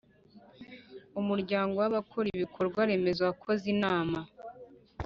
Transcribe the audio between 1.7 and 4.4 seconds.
wabakora ibikorwa remezo wakoze inama